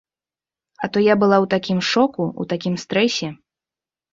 А 0.83 0.87
то 0.95 1.03
я 1.07 1.15
была 1.23 1.37
ў 1.41 1.47
такім 1.53 1.79
шоку, 1.91 2.23
у 2.45 2.49
такім 2.55 2.75
стрэсе. 2.85 3.31